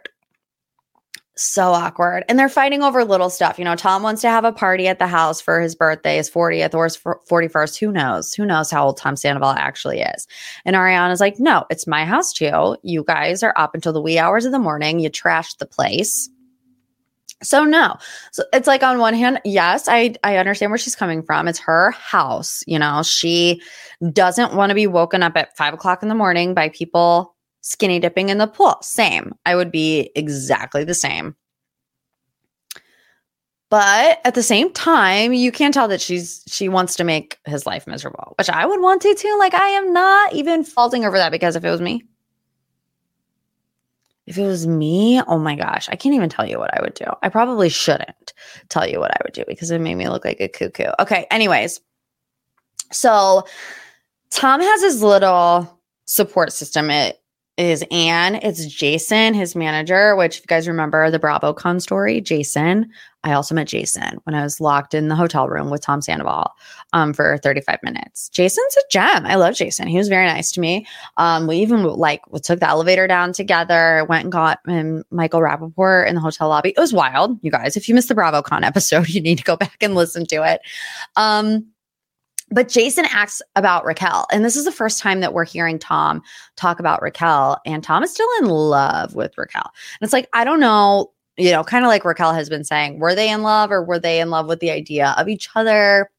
[1.36, 2.26] So awkward.
[2.30, 3.58] And they're fighting over little stuff.
[3.58, 6.30] You know, Tom wants to have a party at the house for his birthday, his
[6.30, 7.80] 40th or his 41st.
[7.80, 8.36] Who knows?
[8.36, 10.28] Who knows how old Tom Sandoval actually is?
[10.64, 12.78] And Ariana's like, no, it's my house too.
[12.84, 15.00] You guys are up until the wee hours of the morning.
[15.00, 16.30] You trashed the place.
[17.44, 17.96] So no.
[18.32, 21.48] So it's like on one hand, yes, I I understand where she's coming from.
[21.48, 23.04] It's her house, you know.
[23.04, 23.62] She
[24.12, 28.00] doesn't want to be woken up at five o'clock in the morning by people skinny
[28.00, 28.78] dipping in the pool.
[28.82, 29.34] Same.
[29.46, 31.36] I would be exactly the same.
[33.70, 37.66] But at the same time, you can tell that she's she wants to make his
[37.66, 39.36] life miserable, which I would want to too.
[39.40, 42.04] Like I am not even faulting over that because if it was me,
[44.26, 46.94] if it was me, oh my gosh, I can't even tell you what I would
[46.94, 47.06] do.
[47.22, 48.34] I probably shouldn't
[48.70, 50.92] tell you what I would do because it made me look like a cuckoo.
[51.00, 51.82] Okay, anyways.
[52.92, 53.46] So
[54.30, 56.90] Tom has his little support system.
[56.90, 57.22] It
[57.58, 58.36] is Anne.
[58.36, 62.90] It's Jason, his manager, which if you guys remember the BravoCon story, Jason.
[63.26, 66.52] I also met Jason when I was locked in the hotel room with Tom Sandoval
[66.92, 68.28] um, for 35 minutes.
[68.30, 69.26] Jason's a gem.
[69.26, 69.88] I love Jason.
[69.88, 70.86] He was very nice to me.
[71.16, 75.40] Um, we even like we took the elevator down together, went and got him Michael
[75.40, 76.74] Rapaport in the hotel lobby.
[76.76, 77.78] It was wild, you guys.
[77.78, 80.60] If you missed the BravoCon episode, you need to go back and listen to it.
[81.16, 81.66] Um,
[82.54, 84.28] but Jason asks about Raquel.
[84.32, 86.22] And this is the first time that we're hearing Tom
[86.56, 87.60] talk about Raquel.
[87.66, 89.64] And Tom is still in love with Raquel.
[89.66, 93.00] And it's like, I don't know, you know, kind of like Raquel has been saying,
[93.00, 96.12] were they in love or were they in love with the idea of each other?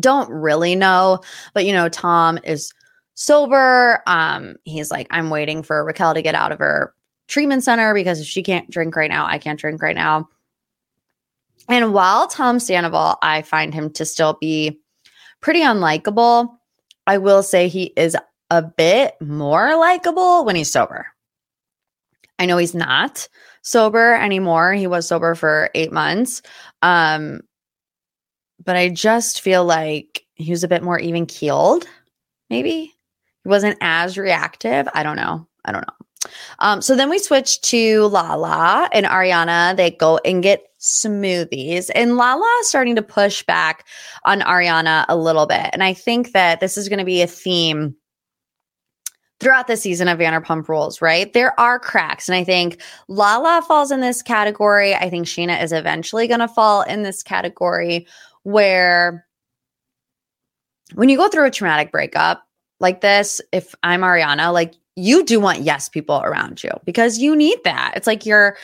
[0.00, 1.20] Don't really know.
[1.54, 2.72] But, you know, Tom is
[3.14, 4.02] sober.
[4.08, 6.92] Um, he's like, I'm waiting for Raquel to get out of her
[7.28, 10.28] treatment center because if she can't drink right now, I can't drink right now.
[11.68, 14.80] And while Tom Sandoval, I find him to still be
[15.40, 16.48] pretty unlikable.
[17.06, 18.16] I will say he is
[18.50, 21.06] a bit more likable when he's sober.
[22.38, 23.28] I know he's not
[23.62, 24.72] sober anymore.
[24.72, 26.42] He was sober for eight months.
[26.82, 27.40] Um,
[28.64, 31.86] but I just feel like he was a bit more even keeled,
[32.50, 32.94] maybe.
[33.44, 34.88] He wasn't as reactive.
[34.94, 35.46] I don't know.
[35.64, 35.97] I don't know.
[36.58, 39.76] Um, so then we switch to Lala and Ariana.
[39.76, 41.90] They go and get smoothies.
[41.94, 43.86] And Lala is starting to push back
[44.24, 45.70] on Ariana a little bit.
[45.72, 47.96] And I think that this is going to be a theme
[49.40, 51.32] throughout the season of Vanderpump Rules, right?
[51.32, 52.28] There are cracks.
[52.28, 54.94] And I think Lala falls in this category.
[54.94, 58.06] I think Scheana is eventually going to fall in this category
[58.42, 59.26] where
[60.94, 62.44] when you go through a traumatic breakup
[62.80, 67.36] like this, if I'm Ariana, like you do want yes people around you because you
[67.36, 67.92] need that.
[67.94, 68.56] It's like you're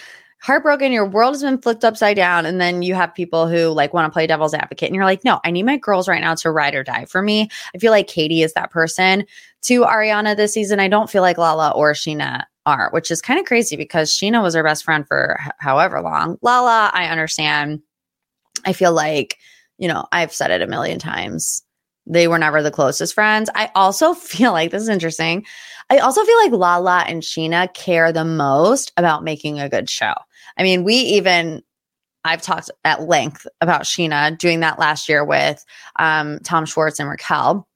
[0.42, 3.94] heartbroken, your world has been flipped upside down, and then you have people who like
[3.94, 6.34] want to play devil's advocate, and you're like, no, I need my girls right now
[6.34, 7.48] to ride or die for me.
[7.74, 9.24] I feel like Katie is that person
[9.62, 10.80] to Ariana this season.
[10.80, 14.42] I don't feel like Lala or Scheana are, which is kind of crazy because Scheana
[14.42, 16.36] was her best friend for h- however long.
[16.42, 17.80] Lala, I understand.
[18.66, 19.38] I feel like,
[19.78, 21.62] you know, I've said it a million times.
[22.06, 23.50] They were never the closest friends.
[23.54, 25.44] I also feel like this is interesting.
[25.90, 30.14] I also feel like Lala and Scheana care the most about making a good show.
[30.56, 31.62] I mean, we even
[32.24, 35.64] I've talked at length about Scheana doing that last year with
[35.96, 37.68] um, Tom Schwartz and Raquel.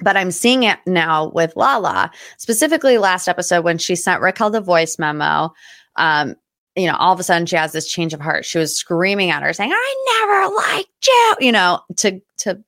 [0.00, 4.60] But I'm seeing it now with Lala, specifically last episode when she sent Raquel the
[4.60, 5.52] voice memo.
[5.96, 6.36] Um,
[6.76, 8.44] you know, all of a sudden she has this change of heart.
[8.44, 12.62] She was screaming at her, saying, "I never liked you," you know, to to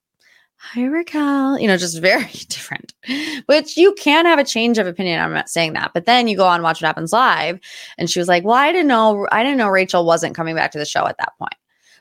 [0.64, 2.94] hi Raquel, you know, just very different,
[3.46, 5.20] which you can have a change of opinion.
[5.20, 7.60] I'm not saying that, but then you go on watch what happens live.
[7.98, 10.72] And she was like, well, I didn't know, I didn't know Rachel wasn't coming back
[10.72, 11.54] to the show at that point.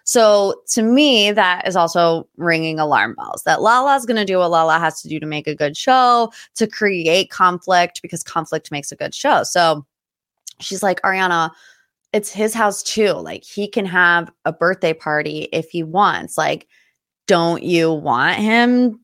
[0.05, 4.51] So to me, that is also ringing alarm bells that Lala's going to do what
[4.51, 8.91] Lala has to do to make a good show, to create conflict because conflict makes
[8.91, 9.43] a good show.
[9.43, 9.85] So
[10.59, 11.51] she's like, Ariana,
[12.11, 13.11] it's his house too.
[13.13, 16.37] Like he can have a birthday party if he wants.
[16.37, 16.67] Like,
[17.27, 18.99] don't you want him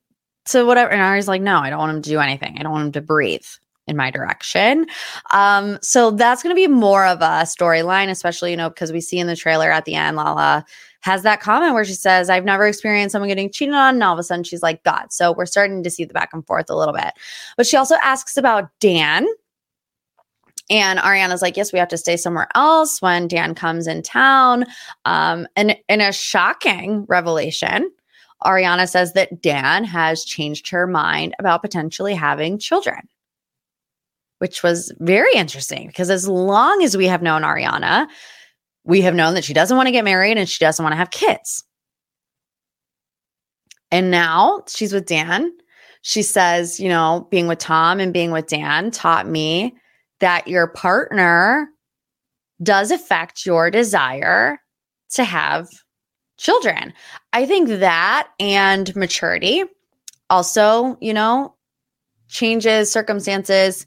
[0.45, 0.91] to whatever?
[0.91, 2.57] And Ari's like, no, I don't want him to do anything.
[2.57, 3.45] I don't want him to breathe
[3.87, 4.85] in my direction.
[5.31, 9.01] Um, so that's going to be more of a storyline, especially, you know, because we
[9.01, 10.63] see in the trailer at the end, Lala
[11.01, 13.95] has that comment where she says, I've never experienced someone getting cheated on.
[13.95, 15.11] And all of a sudden she's like, God.
[15.11, 17.13] So we're starting to see the back and forth a little bit.
[17.57, 19.27] But she also asks about Dan.
[20.69, 24.65] And Ariana's like, yes, we have to stay somewhere else when Dan comes in town.
[25.05, 27.89] Um, and in a shocking revelation,
[28.43, 33.07] Ariana says that Dan has changed her mind about potentially having children,
[34.37, 38.07] which was very interesting because as long as we have known Ariana,
[38.85, 40.97] we have known that she doesn't want to get married and she doesn't want to
[40.97, 41.63] have kids.
[43.91, 45.51] And now she's with Dan.
[46.01, 49.75] She says, you know, being with Tom and being with Dan taught me
[50.19, 51.69] that your partner
[52.61, 54.59] does affect your desire
[55.11, 55.67] to have
[56.39, 56.93] children.
[57.33, 59.63] I think that and maturity
[60.29, 61.53] also, you know,
[62.27, 63.85] changes circumstances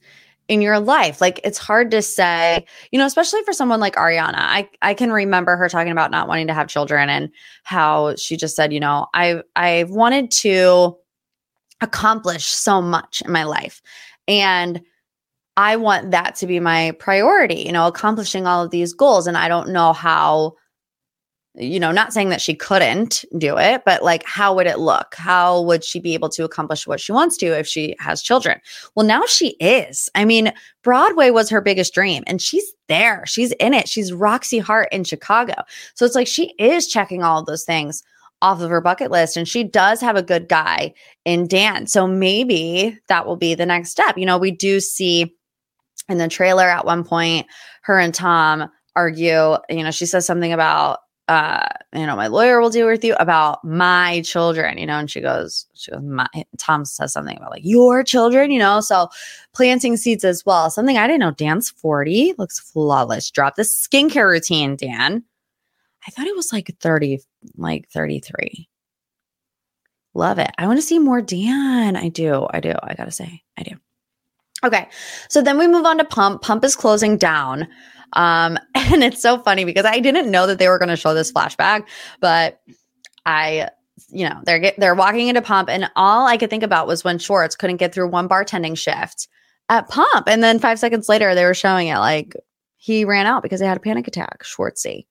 [0.48, 1.20] in your life.
[1.20, 4.36] Like it's hard to say, you know, especially for someone like Ariana.
[4.36, 7.30] I I can remember her talking about not wanting to have children and
[7.62, 10.96] how she just said, you know, I I wanted to
[11.80, 13.80] accomplish so much in my life.
[14.28, 14.82] And
[15.56, 19.36] I want that to be my priority, you know, accomplishing all of these goals and
[19.36, 20.54] I don't know how
[21.54, 25.14] you know, not saying that she couldn't do it, but like, how would it look?
[25.14, 28.58] How would she be able to accomplish what she wants to if she has children?
[28.94, 30.08] Well, now she is.
[30.14, 33.24] I mean, Broadway was her biggest dream and she's there.
[33.26, 33.86] She's in it.
[33.86, 35.54] She's Roxy Hart in Chicago.
[35.94, 38.02] So it's like she is checking all those things
[38.40, 40.94] off of her bucket list and she does have a good guy
[41.26, 41.86] in Dan.
[41.86, 44.16] So maybe that will be the next step.
[44.16, 45.36] You know, we do see
[46.08, 47.46] in the trailer at one point
[47.82, 52.60] her and Tom argue, you know, she says something about uh, you know, my lawyer
[52.60, 56.26] will deal with you about my children, you know, and she goes, she goes, my,
[56.58, 59.08] Tom says something about like your children, you know, so
[59.54, 60.70] planting seeds as well.
[60.70, 61.30] Something I didn't know.
[61.30, 63.30] Dan's 40, looks flawless.
[63.30, 65.22] Drop the skincare routine, Dan.
[66.06, 67.20] I thought it was like 30,
[67.56, 68.68] like 33.
[70.14, 70.50] Love it.
[70.58, 71.96] I want to see more Dan.
[71.96, 72.46] I do.
[72.50, 72.74] I do.
[72.82, 73.76] I got to say, I do.
[74.64, 74.88] Okay.
[75.28, 76.42] So then we move on to Pump.
[76.42, 77.68] Pump is closing down.
[78.14, 81.14] Um, and it's so funny because I didn't know that they were going to show
[81.14, 81.86] this flashback,
[82.20, 82.60] but
[83.26, 83.68] I,
[84.10, 87.04] you know, they're get, they're walking into Pump, and all I could think about was
[87.04, 89.28] when Schwartz couldn't get through one bartending shift
[89.68, 92.34] at Pump, and then five seconds later they were showing it like
[92.76, 94.42] he ran out because he had a panic attack.
[94.42, 95.06] Schwartzy.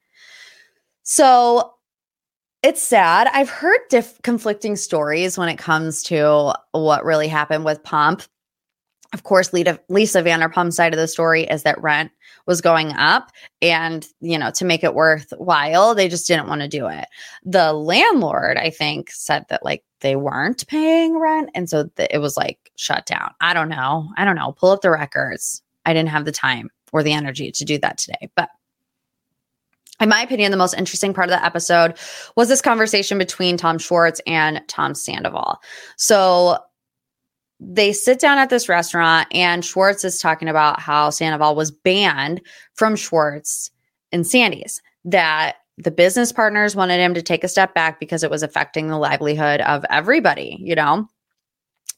[1.04, 1.74] So
[2.62, 3.28] it's sad.
[3.34, 8.24] I've heard diff- conflicting stories when it comes to what really happened with Pump
[9.14, 12.12] of course, Lita, Lisa Vanderpump's side of the story is that rent
[12.52, 16.68] was going up, and you know, to make it worthwhile, they just didn't want to
[16.68, 17.06] do it.
[17.46, 22.18] The landlord, I think, said that like they weren't paying rent, and so th- it
[22.18, 23.32] was like shut down.
[23.40, 24.10] I don't know.
[24.18, 24.52] I don't know.
[24.52, 25.64] Pull up the records.
[25.86, 28.50] I didn't have the time or the energy to do that today, but
[30.02, 31.98] in my opinion, the most interesting part of the episode
[32.36, 35.62] was this conversation between Tom Schwartz and Tom Sandoval.
[35.96, 36.58] So
[37.64, 42.42] they sit down at this restaurant and Schwartz is talking about how Sandoval was banned
[42.74, 43.70] from Schwartz
[44.12, 48.32] and Sandy's, that the business partners wanted him to take a step back because it
[48.32, 51.08] was affecting the livelihood of everybody, you know?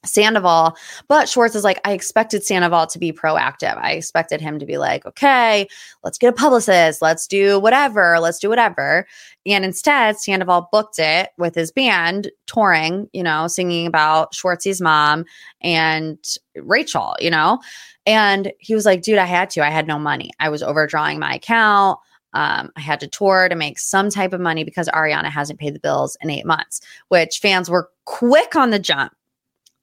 [0.06, 0.76] Sandoval,
[1.08, 3.78] but Schwartz is like, I expected Sandoval to be proactive.
[3.78, 5.68] I expected him to be like, okay,
[6.04, 9.08] let's get a publicist, let's do whatever, let's do whatever.
[9.46, 15.26] And instead, Sandoval booked it with his band touring, you know, singing about Schwartzy's mom
[15.62, 16.18] and
[16.56, 17.60] Rachel, you know?
[18.06, 19.66] And he was like, dude, I had to.
[19.66, 20.32] I had no money.
[20.40, 22.00] I was overdrawing my account.
[22.34, 25.76] Um, I had to tour to make some type of money because Ariana hasn't paid
[25.76, 29.14] the bills in eight months, which fans were quick on the jump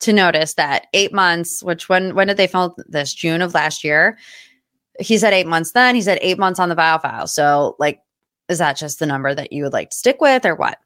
[0.01, 3.15] to notice that eight months, which when when did they film this?
[3.15, 4.19] June of last year.
[4.99, 5.95] He said eight months then.
[5.95, 7.27] He said eight months on the Vile File.
[7.27, 8.03] So, like,
[8.49, 10.79] is that just the number that you would like to stick with or what?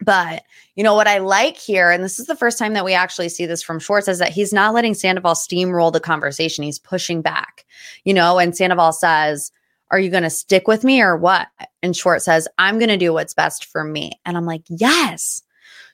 [0.00, 0.44] But
[0.76, 3.28] you know what I like here, and this is the first time that we actually
[3.28, 6.62] see this from Schwartz, is that he's not letting Sandoval steamroll the conversation.
[6.62, 7.66] He's pushing back,
[8.04, 9.50] you know, and Sandoval says,
[9.90, 11.48] Are you going to stick with me or what?
[11.82, 14.12] And Schwartz says, I'm going to do what's best for me.
[14.24, 15.42] And I'm like, Yes,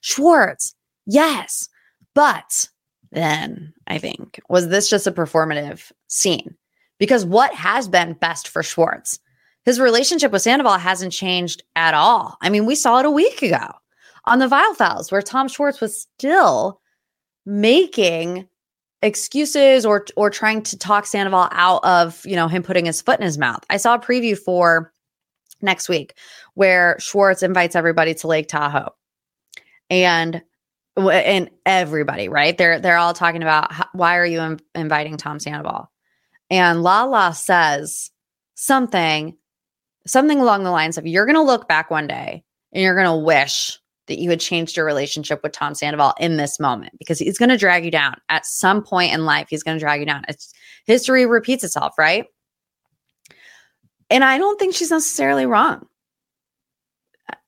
[0.02, 0.74] Schwartz,
[1.07, 1.70] yes.
[2.14, 2.68] But
[3.11, 6.57] then I think, was this just a performative scene?
[6.98, 9.18] Because what has been best for Schwartz?
[9.64, 12.37] His relationship with Sandoval hasn't changed at all.
[12.42, 13.68] I mean, we saw it a week ago
[14.27, 16.81] on the Vile Files, where Tom Schwartz was still
[17.46, 18.46] making
[19.03, 23.20] excuses or or trying to talk Sandoval out of you know him putting his foot
[23.20, 23.64] in his mouth.
[23.70, 24.92] I saw a preview for
[25.61, 26.14] next week
[26.55, 28.94] where Schwartz invites everybody to Lake Tahoe,
[29.90, 30.42] and
[30.96, 32.57] and everybody, right?
[32.57, 35.90] They're they're all talking about how, why are you Im- inviting Tom Sandoval?
[36.50, 38.11] And Lala says
[38.54, 39.37] something
[40.07, 43.07] something along the lines of you're going to look back one day and you're going
[43.07, 47.18] to wish that you had changed your relationship with Tom Sandoval in this moment because
[47.18, 49.46] he's going to drag you down at some point in life.
[49.48, 50.24] He's going to drag you down.
[50.28, 50.52] It's
[50.85, 52.26] history repeats itself, right?
[54.11, 55.87] And I don't think she's necessarily wrong.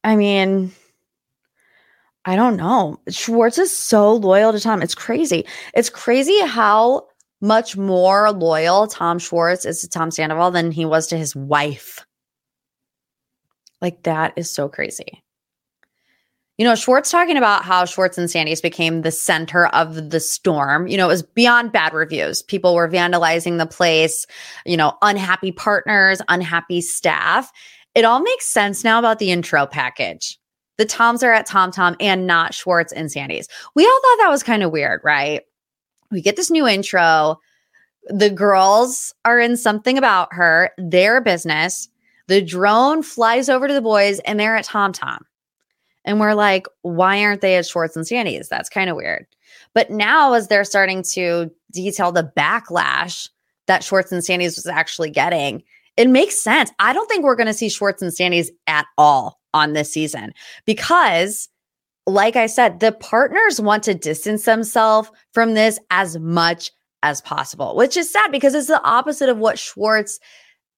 [0.03, 0.73] I mean,
[2.27, 3.01] I don't know.
[3.09, 4.83] Schwartz is so loyal to Tom.
[4.83, 5.47] It's crazy.
[5.75, 7.07] It's crazy how
[7.41, 12.05] much more loyal Tom Schwartz is to Tom Sandoval than he was to his wife.
[13.81, 15.23] Like that is so crazy.
[16.59, 20.89] You know, Schwartz talking about how Schwartz and Sandy's became the center of the storm.
[20.89, 22.43] You know, it was beyond bad reviews.
[22.43, 24.27] People were vandalizing the place,
[24.65, 27.53] you know, unhappy partners, unhappy staff.
[27.95, 30.41] It all makes sense now about the intro package
[30.79, 33.49] the Toms are at Tom Tom and not Schwartz and Sandy's.
[33.75, 35.43] We all thought that was kind of weird, right?
[36.11, 37.41] We get this new intro.
[38.09, 41.89] The girls are in something about her, their business.
[42.29, 45.25] The drone flies over to the boys and they're at Tom Tom.
[46.05, 48.49] And we're like, why aren't they at Schwartz and Sandy's?
[48.49, 49.27] That's kind of weird.
[49.75, 53.29] But now, as they're starting to detail the backlash
[53.67, 55.65] that Schwartz and Sandy's was actually getting,
[55.97, 56.71] it makes sense.
[56.79, 60.33] I don't think we're going to see Schwartz and Sandy's at all on this season
[60.65, 61.49] because,
[62.07, 66.71] like I said, the partners want to distance themselves from this as much
[67.03, 70.19] as possible, which is sad because it's the opposite of what Schwartz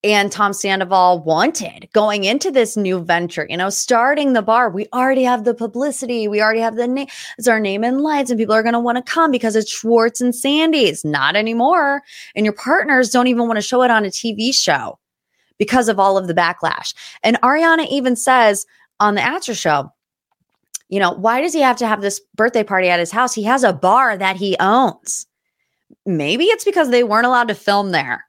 [0.05, 3.47] and Tom Sandoval wanted going into this new venture.
[3.49, 7.09] You know, starting the bar, we already have the publicity, we already have the name,
[7.37, 9.71] it's our name in lights, and people are going to want to come because it's
[9.71, 11.05] Schwartz and Sandy's.
[11.05, 12.03] Not anymore.
[12.35, 14.99] And your partners don't even want to show it on a TV show
[15.59, 16.95] because of all of the backlash.
[17.23, 18.67] And Ariana even says
[19.01, 19.93] on the after show,
[20.89, 23.35] you know, why does he have to have this birthday party at his house?
[23.35, 25.27] He has a bar that he owns.
[26.07, 28.25] Maybe it's because they weren't allowed to film there.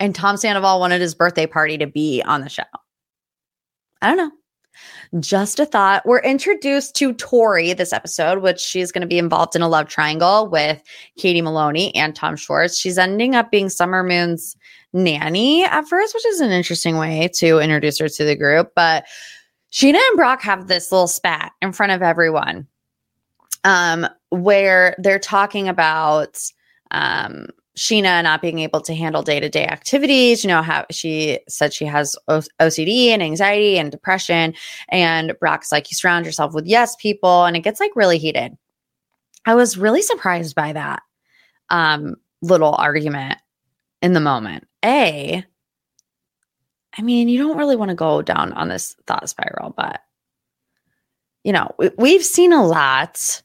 [0.00, 2.62] And Tom Sandoval wanted his birthday party to be on the show.
[4.00, 4.30] I don't know.
[5.20, 6.04] Just a thought.
[6.06, 9.88] We're introduced to Tori this episode, which she's going to be involved in a love
[9.88, 10.82] triangle with
[11.16, 12.78] Katie Maloney and Tom Schwartz.
[12.78, 14.56] She's ending up being Summer Moon's
[14.92, 18.72] nanny at first, which is an interesting way to introduce her to the group.
[18.74, 19.06] But
[19.72, 22.66] Scheana and Brock have this little spat in front of everyone
[23.64, 26.38] um, where they're talking about
[26.92, 27.46] um,
[27.76, 30.42] Scheana not being able to handle day to day activities.
[30.42, 34.54] You know, how she said she has OCD and anxiety and depression.
[34.88, 37.44] And Brock's like, you surround yourself with yes people.
[37.44, 38.56] And it gets like really heated.
[39.44, 41.02] I was really surprised by that
[41.70, 43.38] um, little argument
[44.02, 44.66] in the moment.
[44.84, 45.44] A,
[46.98, 50.00] I mean, you don't really want to go down on this thought spiral, but
[51.44, 53.42] you know, we, have seen a lot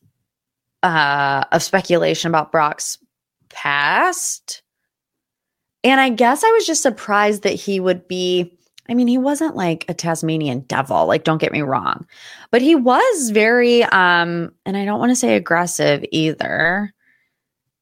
[0.82, 2.98] uh, of speculation about Brock's
[3.54, 4.64] past.
[5.84, 8.58] And I guess I was just surprised that he would be.
[8.90, 12.06] I mean, he wasn't like a Tasmanian devil, like, don't get me wrong,
[12.50, 16.94] but he was very, um, and I don't want to say aggressive either.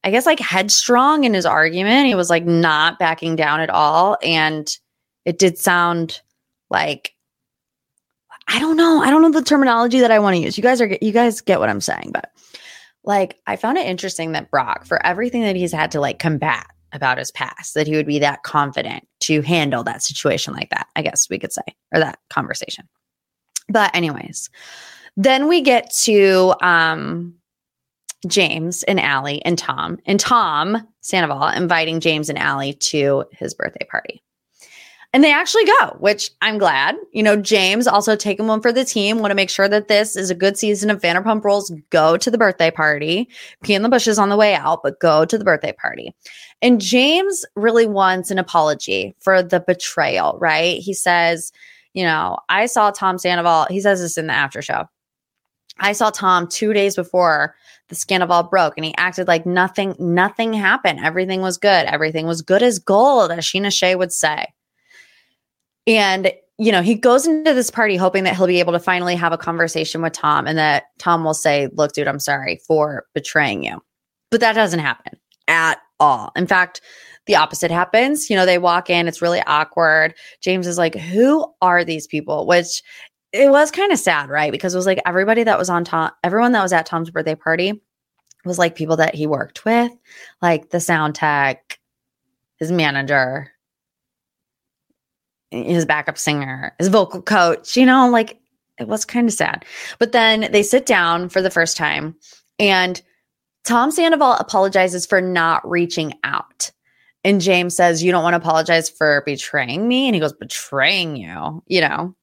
[0.04, 2.06] I guess like headstrong in his argument.
[2.06, 4.16] He was like not backing down at all.
[4.22, 4.70] And
[5.24, 6.20] it did sound
[6.70, 7.14] like,
[8.48, 9.02] I don't know.
[9.02, 10.56] I don't know the terminology that I want to use.
[10.56, 12.30] You guys are, you guys get what I'm saying, but
[13.04, 16.66] like I found it interesting that Brock, for everything that he's had to like combat
[16.92, 20.88] about his past, that he would be that confident to handle that situation like that,
[20.96, 22.88] I guess we could say, or that conversation.
[23.68, 24.50] But, anyways,
[25.16, 27.34] then we get to um
[28.26, 33.86] James and Allie and Tom, and Tom Sandoval inviting James and Allie to his birthday
[33.90, 34.22] party.
[35.12, 36.94] And they actually go, which I'm glad.
[37.10, 39.18] You know, James also taking one for the team.
[39.18, 41.72] Want to make sure that this is a good season of Vanderpump Rules.
[41.90, 43.28] Go to the birthday party.
[43.64, 46.14] Pee in the bushes on the way out, but go to the birthday party.
[46.62, 50.78] And James really wants an apology for the betrayal, right?
[50.78, 51.50] He says,
[51.92, 53.66] you know, I saw Tom Sandoval.
[53.68, 54.84] He says this in the after show.
[55.80, 57.56] I saw Tom two days before
[57.88, 61.00] the scandal broke and he acted like nothing, nothing happened.
[61.00, 61.86] Everything was good.
[61.86, 64.46] Everything was good as gold, as Scheana Shay would say.
[65.86, 69.14] And, you know, he goes into this party hoping that he'll be able to finally
[69.14, 73.06] have a conversation with Tom and that Tom will say, Look, dude, I'm sorry for
[73.14, 73.80] betraying you.
[74.30, 75.18] But that doesn't happen
[75.48, 76.32] at all.
[76.36, 76.80] In fact,
[77.26, 78.30] the opposite happens.
[78.30, 80.14] You know, they walk in, it's really awkward.
[80.40, 82.46] James is like, Who are these people?
[82.46, 82.82] Which
[83.32, 84.52] it was kind of sad, right?
[84.52, 87.34] Because it was like everybody that was on Tom, everyone that was at Tom's birthday
[87.34, 87.80] party
[88.44, 89.92] was like people that he worked with,
[90.42, 91.78] like the sound tech,
[92.56, 93.52] his manager,
[95.50, 98.38] his backup singer, his vocal coach, you know, like
[98.78, 99.64] it was kind of sad.
[99.98, 102.16] But then they sit down for the first time
[102.58, 103.00] and
[103.64, 106.70] Tom Sandoval apologizes for not reaching out.
[107.24, 110.06] And James says, You don't want to apologize for betraying me?
[110.06, 112.14] And he goes, Betraying you, you know?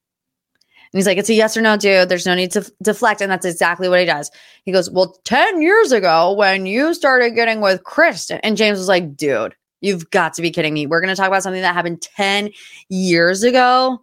[0.92, 2.10] And he's like, It's a yes or no, dude.
[2.10, 3.22] There's no need to f- deflect.
[3.22, 4.32] And that's exactly what he does.
[4.64, 8.88] He goes, Well, 10 years ago, when you started getting with Kristen, and James was
[8.88, 10.88] like, Dude, You've got to be kidding me.
[10.88, 12.52] We're going to talk about something that happened 10
[12.90, 14.02] years ago.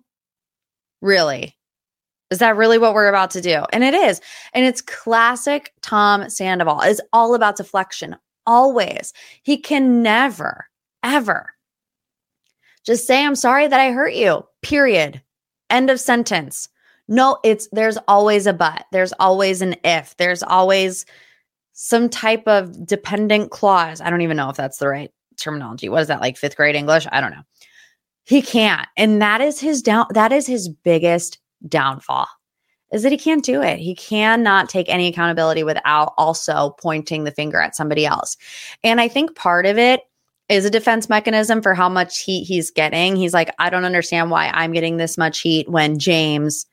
[1.01, 1.57] Really?
[2.31, 3.64] Is that really what we're about to do?
[3.72, 4.20] And it is.
[4.53, 6.81] And it's classic Tom Sandoval.
[6.83, 8.16] It's all about deflection.
[8.47, 9.12] Always.
[9.43, 10.68] He can never,
[11.03, 11.55] ever
[12.85, 14.47] just say, I'm sorry that I hurt you.
[14.62, 15.22] Period.
[15.70, 16.68] End of sentence.
[17.09, 18.85] No, it's there's always a but.
[18.93, 20.16] There's always an if.
[20.16, 21.05] There's always
[21.72, 24.01] some type of dependent clause.
[24.01, 25.89] I don't even know if that's the right terminology.
[25.89, 27.07] What is that like fifth grade English?
[27.11, 27.43] I don't know.
[28.24, 28.87] He can't.
[28.97, 32.26] And that is his down that is his biggest downfall.
[32.93, 33.78] Is that he can't do it.
[33.78, 38.37] He cannot take any accountability without also pointing the finger at somebody else.
[38.85, 40.03] And I think part of it
[40.49, 43.16] is a defense mechanism for how much heat he's getting.
[43.16, 46.66] He's like, I don't understand why I'm getting this much heat when James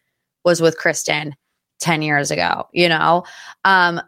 [0.43, 1.36] was with Kristen
[1.80, 3.24] 10 years ago, you know?
[3.66, 4.01] Um,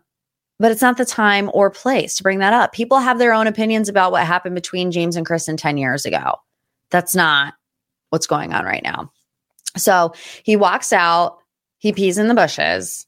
[0.63, 2.71] but it's not the time or place to bring that up.
[2.71, 6.35] People have their own opinions about what happened between James and Kristen 10 years ago.
[6.89, 7.55] That's not
[8.11, 9.11] what's going on right now.
[9.75, 11.39] So he walks out,
[11.79, 13.05] he pees in the bushes.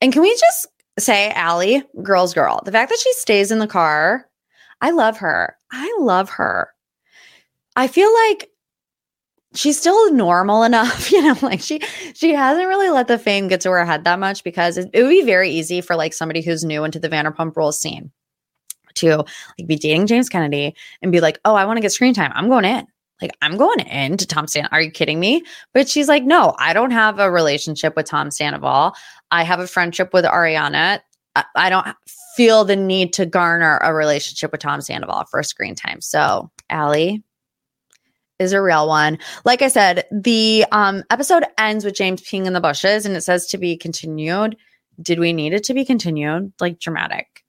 [0.00, 3.66] And can we just say, Allie, girl's girl, the fact that she stays in the
[3.66, 4.30] car,
[4.80, 5.56] I love her.
[5.72, 6.68] I love her.
[7.74, 8.52] I feel like
[9.54, 11.80] she's still normal enough, you know, like she
[12.14, 15.02] she hasn't really let the fame get to her head that much because it, it
[15.02, 18.10] would be very easy for like somebody who's new into the Vanderpump Rules scene
[18.94, 22.14] to like be dating James Kennedy and be like, "Oh, I want to get screen
[22.14, 22.32] time.
[22.34, 22.86] I'm going in."
[23.22, 24.68] Like, I'm going in to Tom Stan.
[24.72, 25.44] Are you kidding me?
[25.72, 28.92] But she's like, no, I don't have a relationship with Tom Sandoval.
[29.30, 31.00] I have a friendship with Ariana.
[31.36, 31.86] I, I don't
[32.36, 36.00] feel the need to garner a relationship with Tom Sandoval for screen time.
[36.00, 37.22] So, Allie
[38.38, 39.18] is a real one.
[39.44, 43.22] Like I said, the um, episode ends with James peeing in the bushes and it
[43.22, 44.56] says to be continued.
[45.00, 46.52] Did we need it to be continued?
[46.60, 47.44] Like dramatic.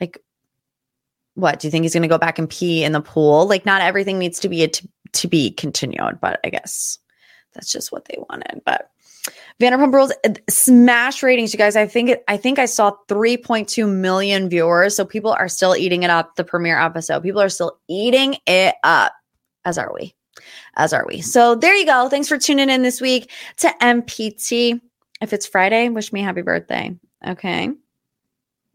[0.00, 0.18] Like,
[1.34, 3.46] what do you think he's going to go back and pee in the pool?
[3.46, 6.98] Like, not everything needs to be a t- to be continued, but I guess
[7.52, 8.62] that's just what they wanted.
[8.64, 8.90] But
[9.60, 11.76] Vanderpump Rules uh, smash ratings, you guys.
[11.76, 14.96] I think it, I think I saw 3.2 million viewers.
[14.96, 16.36] So people are still eating it up.
[16.36, 19.12] The premiere episode, people are still eating it up.
[19.64, 20.14] As are we.
[20.76, 21.20] As are we.
[21.20, 22.08] So there you go.
[22.08, 24.80] Thanks for tuning in this week to MPT.
[25.20, 26.96] If it's Friday, wish me happy birthday.
[27.26, 27.70] Okay.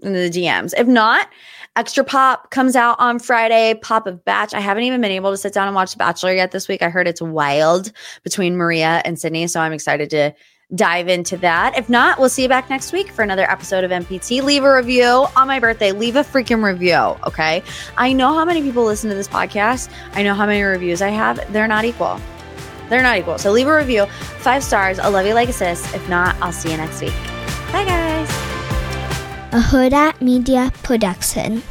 [0.01, 0.73] In the DMs.
[0.77, 1.27] If not,
[1.75, 3.73] Extra Pop comes out on Friday.
[3.81, 4.53] Pop of Batch.
[4.53, 6.81] I haven't even been able to sit down and watch The Bachelor yet this week.
[6.81, 7.91] I heard it's wild
[8.23, 9.45] between Maria and Sydney.
[9.47, 10.33] So I'm excited to
[10.75, 11.77] dive into that.
[11.77, 14.43] If not, we'll see you back next week for another episode of MPT.
[14.43, 15.91] Leave a review on my birthday.
[15.91, 17.63] Leave a freaking review, okay?
[17.97, 19.89] I know how many people listen to this podcast.
[20.13, 21.51] I know how many reviews I have.
[21.51, 22.19] They're not equal.
[22.89, 23.37] They're not equal.
[23.37, 24.05] So leave a review.
[24.05, 24.99] Five stars.
[24.99, 25.93] I love you like a sis.
[25.93, 27.13] If not, I'll see you next week.
[27.71, 28.29] Bye, guys.
[29.51, 31.63] A Hurrdat Media Production.